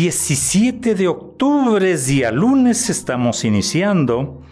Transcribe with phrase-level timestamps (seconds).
[0.00, 4.42] 17 de octubre, día lunes, estamos iniciando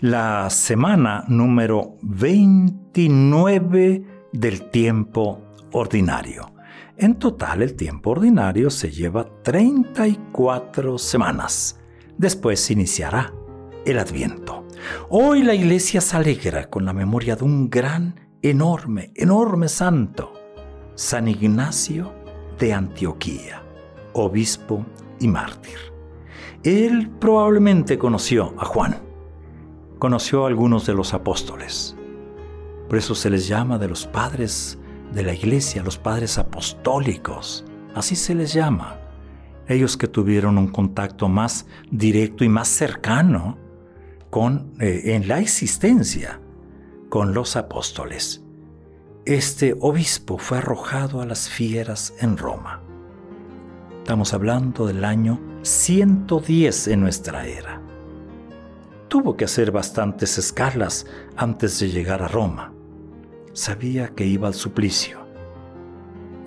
[0.00, 4.02] la semana número 29
[4.32, 6.52] del tiempo ordinario.
[6.96, 11.78] En total, el tiempo ordinario se lleva 34 semanas.
[12.16, 13.32] Después iniciará
[13.86, 14.66] el Adviento.
[15.10, 20.32] Hoy la iglesia se alegra con la memoria de un gran, enorme, enorme santo,
[20.96, 22.12] San Ignacio
[22.58, 23.67] de Antioquía
[24.24, 24.84] obispo
[25.20, 25.78] y mártir.
[26.64, 28.98] Él probablemente conoció a Juan,
[29.98, 31.96] conoció a algunos de los apóstoles.
[32.88, 34.78] Por eso se les llama de los padres
[35.12, 37.64] de la iglesia, los padres apostólicos.
[37.94, 38.98] Así se les llama.
[39.66, 43.58] Ellos que tuvieron un contacto más directo y más cercano
[44.30, 46.40] con, eh, en la existencia
[47.08, 48.42] con los apóstoles.
[49.24, 52.82] Este obispo fue arrojado a las fieras en Roma.
[54.08, 57.82] Estamos hablando del año 110 en nuestra era.
[59.08, 61.04] Tuvo que hacer bastantes escalas
[61.36, 62.72] antes de llegar a Roma.
[63.52, 65.18] Sabía que iba al suplicio.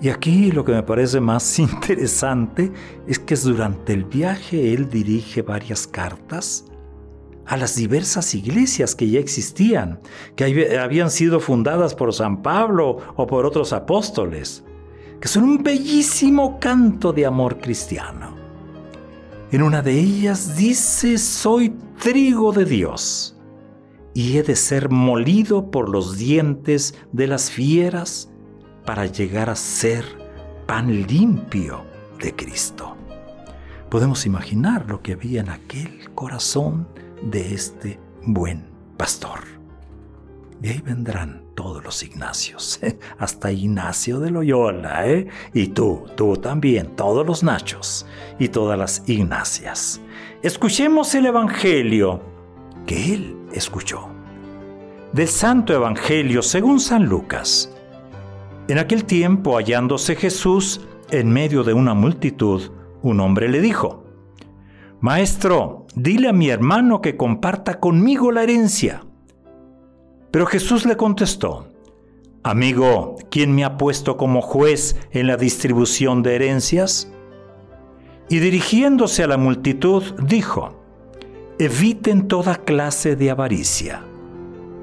[0.00, 2.72] Y aquí lo que me parece más interesante
[3.06, 6.64] es que durante el viaje él dirige varias cartas
[7.46, 10.00] a las diversas iglesias que ya existían,
[10.34, 14.64] que habían sido fundadas por San Pablo o por otros apóstoles
[15.22, 18.34] que son un bellísimo canto de amor cristiano.
[19.52, 23.36] En una de ellas dice, soy trigo de Dios
[24.14, 28.32] y he de ser molido por los dientes de las fieras
[28.84, 30.04] para llegar a ser
[30.66, 31.84] pan limpio
[32.20, 32.96] de Cristo.
[33.90, 36.88] Podemos imaginar lo que había en aquel corazón
[37.22, 39.38] de este buen pastor.
[40.60, 42.80] De ahí vendrán todos los Ignacios,
[43.18, 45.28] hasta Ignacio de Loyola, ¿eh?
[45.52, 48.06] y tú, tú también, todos los Nachos
[48.38, 50.00] y todas las Ignacias.
[50.42, 52.20] Escuchemos el Evangelio
[52.86, 54.08] que él escuchó.
[55.12, 57.72] Del Santo Evangelio según San Lucas.
[58.68, 60.80] En aquel tiempo, hallándose Jesús
[61.10, 62.70] en medio de una multitud,
[63.02, 64.04] un hombre le dijo,
[65.00, 69.04] Maestro, dile a mi hermano que comparta conmigo la herencia.
[70.32, 71.68] Pero Jesús le contestó,
[72.42, 77.12] Amigo, ¿quién me ha puesto como juez en la distribución de herencias?
[78.28, 80.82] Y dirigiéndose a la multitud, dijo,
[81.58, 84.02] Eviten toda clase de avaricia,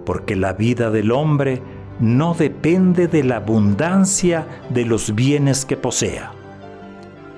[0.05, 1.61] porque la vida del hombre
[1.99, 6.31] no depende de la abundancia de los bienes que posea.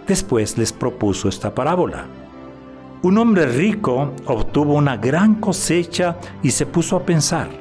[0.05, 2.05] Después les propuso esta parábola.
[3.03, 7.60] Un hombre rico obtuvo una gran cosecha y se puso a pensar,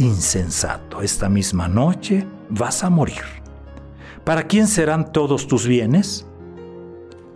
[0.00, 3.22] insensato, esta misma noche vas a morir.
[4.24, 6.26] ¿Para quién serán todos tus bienes?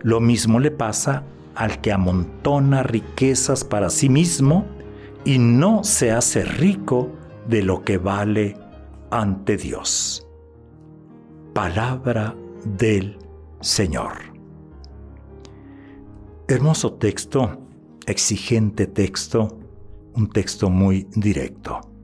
[0.01, 4.65] Lo mismo le pasa al que amontona riquezas para sí mismo
[5.23, 7.09] y no se hace rico
[7.47, 8.57] de lo que vale
[9.11, 10.27] ante Dios.
[11.53, 13.17] Palabra del
[13.61, 14.13] Señor.
[16.47, 17.59] Hermoso texto,
[18.05, 19.57] exigente texto,
[20.13, 21.94] un texto muy directo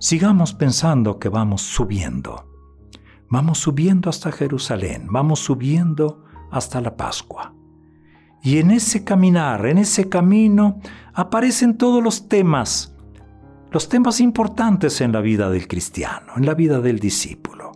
[0.00, 2.46] sigamos pensando que vamos subiendo.
[3.28, 7.54] Vamos subiendo hasta Jerusalén, vamos subiendo hasta la Pascua.
[8.42, 10.80] Y en ese caminar, en ese camino,
[11.12, 12.96] aparecen todos los temas,
[13.70, 17.72] los temas importantes en la vida del cristiano, en la vida del discípulo.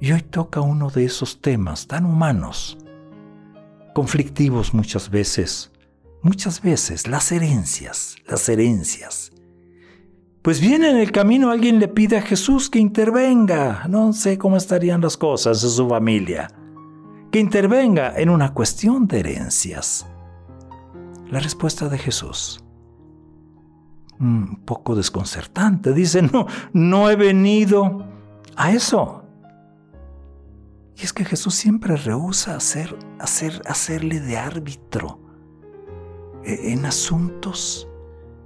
[0.00, 2.78] Y hoy toca uno de esos temas tan humanos,
[3.94, 5.72] conflictivos muchas veces,
[6.22, 9.32] muchas veces, las herencias, las herencias.
[10.48, 13.84] Pues viene en el camino alguien le pide a Jesús que intervenga.
[13.86, 16.48] No sé cómo estarían las cosas en su familia.
[17.30, 20.06] Que intervenga en una cuestión de herencias.
[21.30, 22.64] La respuesta de Jesús,
[24.18, 28.06] un poco desconcertante, dice, no, no he venido
[28.56, 29.24] a eso.
[30.96, 35.20] Y es que Jesús siempre rehúsa hacer, hacer, hacerle de árbitro
[36.42, 37.86] e, en asuntos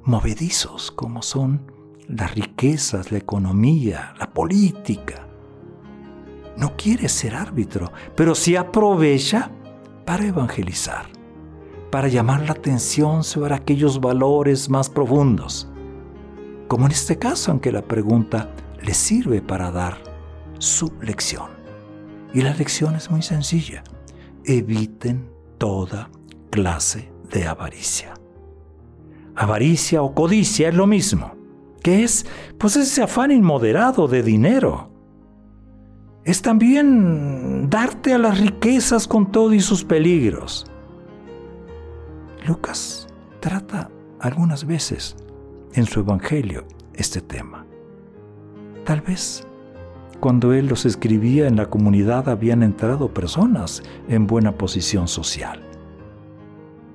[0.02, 1.71] movedizos como son
[2.08, 5.26] las riquezas, la economía, la política.
[6.56, 9.50] No quiere ser árbitro, pero sí aprovecha
[10.04, 11.06] para evangelizar,
[11.90, 15.68] para llamar la atención sobre aquellos valores más profundos,
[16.68, 18.50] como en este caso en que la pregunta
[18.82, 19.98] le sirve para dar
[20.58, 21.50] su lección.
[22.34, 23.84] Y la lección es muy sencilla.
[24.44, 26.10] Eviten toda
[26.50, 28.14] clase de avaricia.
[29.34, 31.41] Avaricia o codicia es lo mismo,
[31.82, 32.26] que es
[32.58, 34.90] pues ese afán inmoderado de dinero.
[36.24, 40.66] Es también darte a las riquezas con todo y sus peligros.
[42.46, 43.08] Lucas
[43.40, 43.90] trata
[44.20, 45.16] algunas veces
[45.74, 46.64] en su evangelio
[46.94, 47.66] este tema.
[48.84, 49.46] Tal vez
[50.20, 55.60] cuando él los escribía en la comunidad habían entrado personas en buena posición social.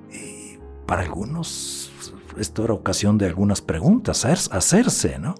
[0.09, 1.86] Y para algunos
[2.39, 5.35] esto era ocasión de algunas preguntas a hacerse, ¿no?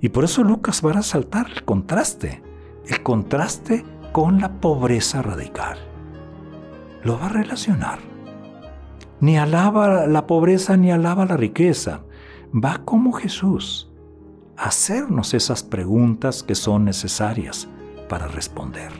[0.00, 2.42] Y por eso Lucas va a resaltar el contraste,
[2.86, 5.78] el contraste con la pobreza radical.
[7.02, 7.98] Lo va a relacionar.
[9.20, 12.02] Ni alaba la pobreza ni alaba la riqueza.
[12.52, 13.90] Va como Jesús
[14.56, 17.68] a hacernos esas preguntas que son necesarias
[18.08, 18.92] para responder.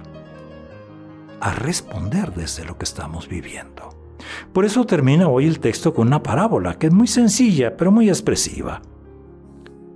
[1.41, 3.94] A responder desde lo que estamos viviendo.
[4.53, 8.09] Por eso termina hoy el texto con una parábola que es muy sencilla, pero muy
[8.09, 8.83] expresiva.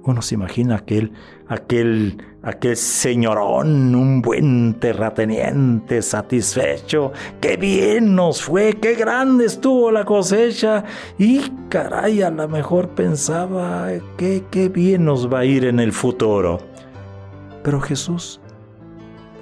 [0.04, 1.12] Uno se imagina aquel,
[1.48, 7.12] aquel, aquel señorón, un buen terrateniente, satisfecho.
[7.42, 8.72] ¡Qué bien nos fue!
[8.80, 10.84] ¡Qué grande estuvo la cosecha!
[11.18, 15.92] Y caray, a lo mejor pensaba que qué bien nos va a ir en el
[15.92, 16.58] futuro.
[17.62, 18.40] Pero Jesús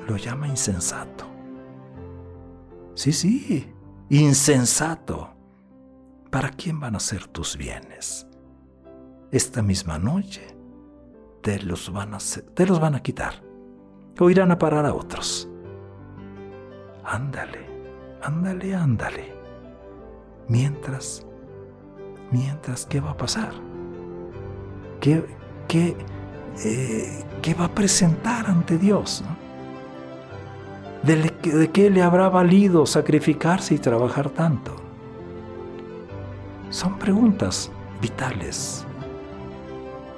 [0.09, 1.27] lo llama insensato.
[2.95, 3.69] Sí, sí,
[4.09, 5.31] insensato,
[6.31, 8.27] ¿para quién van a ser tus bienes?
[9.33, 10.57] Esta misma noche
[11.43, 12.19] te los van a,
[12.55, 13.43] te los van a quitar
[14.19, 15.49] o irán a parar a otros.
[17.05, 17.67] Ándale,
[18.23, 19.35] ándale, ándale.
[20.49, 21.27] Mientras,
[22.31, 23.53] mientras, ¿qué va a pasar?
[25.01, 25.25] ¿Qué,
[25.69, 25.97] qué,
[26.65, 29.25] eh, qué va a presentar ante Dios?
[31.07, 34.75] ¿De, qué le habrá valido sacrificarse y trabajar tanto?
[36.69, 37.71] Son preguntas
[38.03, 38.85] vitales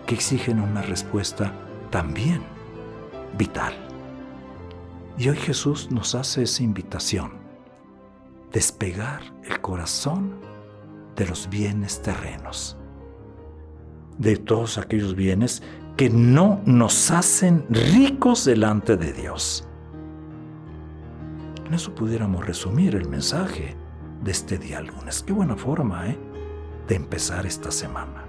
[0.07, 1.53] que exigen una respuesta
[1.91, 2.41] también
[3.37, 3.75] vital.
[5.19, 7.33] Y hoy Jesús nos hace esa invitación,
[8.51, 10.37] despegar el corazón
[11.17, 12.79] de los bienes terrenos,
[14.17, 15.63] de todos aquellos bienes
[15.99, 19.68] que no nos hacen ricos delante de Dios.
[21.69, 23.77] En eso pudiéramos resumir el mensaje
[24.25, 25.23] de este día lunes.
[25.23, 26.19] Qué buena forma, ¿eh?
[26.89, 28.25] De empezar esta semana.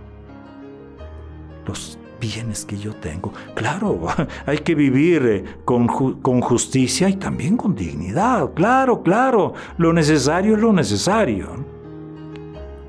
[1.66, 3.32] Los bienes que yo tengo.
[3.56, 4.08] Claro,
[4.46, 8.54] hay que vivir eh, con, con, justicia y también con dignidad.
[8.56, 11.66] Claro, claro, lo necesario es lo necesario.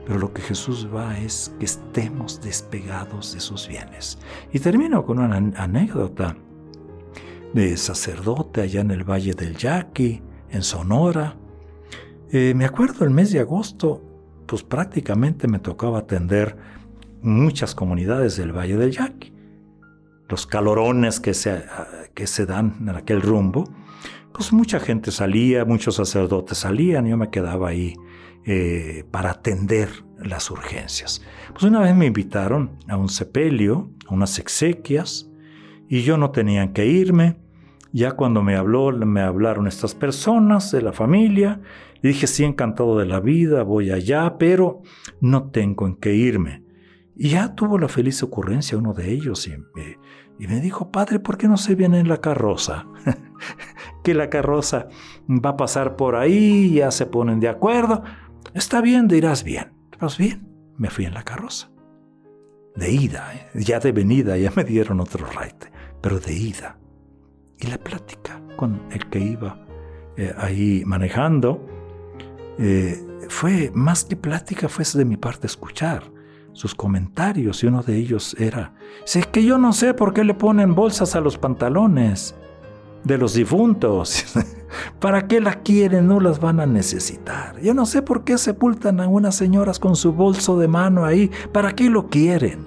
[0.05, 4.19] Pero lo que Jesús va es que estemos despegados de sus bienes.
[4.52, 6.37] Y termino con una anécdota
[7.54, 11.37] de sacerdote allá en el Valle del Yaqui, en Sonora.
[12.30, 14.02] Eh, me acuerdo el mes de agosto,
[14.47, 16.57] pues prácticamente me tocaba atender
[17.23, 19.33] muchas comunidades del Valle del Yaqui.
[20.28, 21.64] Los calorones que se,
[22.14, 23.64] que se dan en aquel rumbo,
[24.33, 27.97] pues mucha gente salía, muchos sacerdotes salían, yo me quedaba ahí
[28.47, 29.88] eh, para atender
[30.19, 31.23] las urgencias.
[31.52, 35.30] Pues una vez me invitaron a un sepelio, a unas exequias,
[35.88, 37.37] y yo no tenía que irme.
[37.92, 41.61] Ya cuando me habló, me hablaron estas personas de la familia,
[42.02, 44.82] y dije, sí, encantado de la vida, voy allá, pero
[45.20, 46.64] no tengo en qué irme.
[47.16, 49.99] Y ya tuvo la feliz ocurrencia uno de ellos y me,
[50.38, 52.87] y me dijo, padre, ¿por qué no se viene en la carroza?
[54.02, 54.88] que la carroza
[55.28, 58.02] va a pasar por ahí, ya se ponen de acuerdo.
[58.54, 59.75] Está bien, dirás bien.
[59.99, 61.70] Pues bien, me fui en la carroza.
[62.75, 63.50] De ida, ¿eh?
[63.54, 65.70] ya de venida, ya me dieron otro raite,
[66.00, 66.79] pero de ida.
[67.61, 69.59] Y la plática con el que iba
[70.17, 71.67] eh, ahí manejando
[72.59, 76.02] eh, fue más que plática, fue de mi parte escuchar
[76.52, 78.75] sus comentarios y uno de ellos era,
[79.05, 82.35] sé que yo no sé por qué le ponen bolsas a los pantalones.
[83.05, 84.26] de los difuntos.
[85.00, 86.07] ¿Para qué la quieren?
[86.07, 87.59] No las van a necesitar.
[87.62, 91.31] Yo no sé por qué sepultan a unas señoras con su bolso de mano ahí.
[91.50, 92.67] ¿Para qué lo quieren?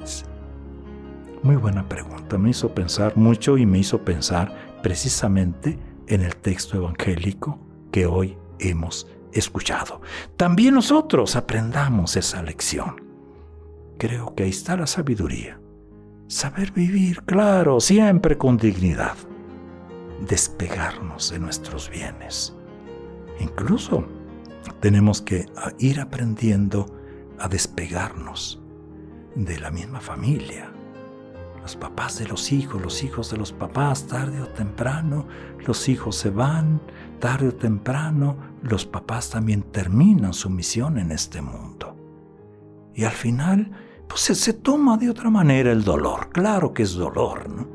[1.44, 2.40] Muy buena pregunta.
[2.40, 7.58] Me hizo pensar mucho y me hizo pensar precisamente en el texto evangélico
[7.92, 10.02] que hoy hemos escuchado.
[10.38, 13.02] También nosotros aprendamos esa lección.
[13.98, 15.60] Creo que ahí está la sabiduría.
[16.28, 19.16] Saber vivir, claro, siempre con dignidad
[20.28, 22.54] despegarnos de nuestros bienes.
[23.40, 24.06] Incluso
[24.80, 25.46] tenemos que
[25.80, 26.86] ir aprendiendo
[27.40, 28.62] a despegarnos
[29.36, 30.73] de la misma familia.
[31.63, 35.25] Los papás de los hijos, los hijos de los papás, tarde o temprano,
[35.65, 36.82] los hijos se van,
[37.20, 41.96] tarde o temprano, los papás también terminan su misión en este mundo.
[42.93, 43.72] Y al final,
[44.10, 46.29] pues se, toma de otra manera el dolor.
[46.34, 47.65] Claro que es dolor, ¿no?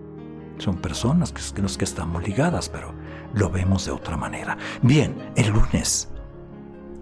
[0.58, 2.92] Son personas que, que que estamos ligadas, pero
[3.32, 4.58] lo vemos de otra manera.
[4.82, 6.10] Bien, el lunes.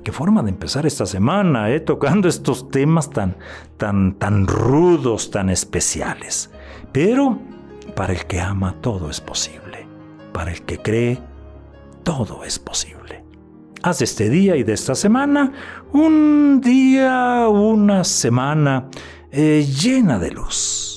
[0.07, 3.37] Qué forma de empezar esta semana, eh, tocando estos temas tan,
[3.77, 6.49] tan, tan rudos, tan especiales.
[6.93, 7.41] Pero
[7.97, 9.85] para el que ama todo es posible.
[10.33, 11.19] Para el que cree,
[12.05, 13.25] todo es posible.
[13.83, 15.53] Haz de este día y de esta semana
[15.93, 18.89] un día, una semana
[19.33, 20.96] eh, llena de luz